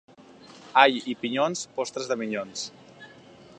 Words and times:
All 0.83 0.97
i 1.13 1.15
pinyons, 1.25 1.63
postres 1.77 2.11
de 2.13 2.19
minyons. 2.25 2.67